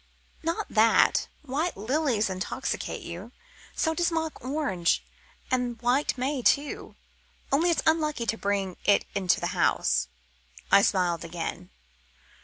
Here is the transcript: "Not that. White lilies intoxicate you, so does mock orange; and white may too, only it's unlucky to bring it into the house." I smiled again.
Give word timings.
"Not 0.41 0.65
that. 0.71 1.27
White 1.43 1.77
lilies 1.77 2.27
intoxicate 2.27 3.03
you, 3.03 3.31
so 3.75 3.93
does 3.93 4.11
mock 4.11 4.43
orange; 4.43 5.03
and 5.51 5.79
white 5.79 6.17
may 6.17 6.41
too, 6.41 6.95
only 7.51 7.69
it's 7.69 7.83
unlucky 7.85 8.25
to 8.25 8.35
bring 8.35 8.77
it 8.83 9.05
into 9.13 9.39
the 9.39 9.53
house." 9.53 10.07
I 10.71 10.81
smiled 10.81 11.23
again. 11.23 11.69